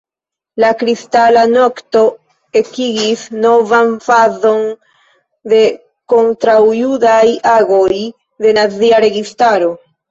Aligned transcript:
La 0.63 0.69
Kristala 0.77 1.43
nokto 1.51 2.01
ekigis 2.63 3.27
novan 3.45 3.93
fazon 4.07 4.67
de 5.55 5.63
kontraŭjudaj 6.17 7.25
agoj 7.57 7.89
de 8.45 8.61
nazia 8.63 9.07
registaro. 9.11 9.75